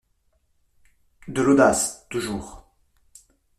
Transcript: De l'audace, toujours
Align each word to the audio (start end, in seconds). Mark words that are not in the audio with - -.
De 1.27 1.43
l'audace, 1.43 2.07
toujours 2.09 2.65